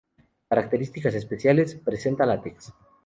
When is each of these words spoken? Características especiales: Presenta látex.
Características 0.49 1.13
especiales: 1.13 1.75
Presenta 1.75 2.25
látex. 2.25 2.73